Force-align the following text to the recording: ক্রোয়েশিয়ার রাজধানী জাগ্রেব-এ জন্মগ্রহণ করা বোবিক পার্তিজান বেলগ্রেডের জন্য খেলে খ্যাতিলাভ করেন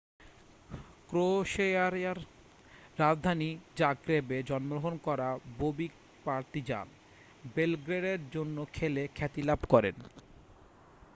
ক্রোয়েশিয়ার 1.09 1.93
রাজধানী 2.99 3.49
জাগ্রেব-এ 3.77 4.39
জন্মগ্রহণ 4.49 4.95
করা 5.07 5.27
বোবিক 5.57 5.93
পার্তিজান 6.25 6.87
বেলগ্রেডের 7.55 8.21
জন্য 8.35 8.57
খেলে 8.73 9.03
খ্যাতিলাভ 9.15 9.59
করেন 9.73 9.95